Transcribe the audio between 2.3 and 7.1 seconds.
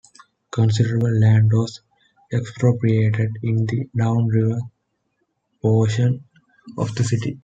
expropriated in the downriver portion of the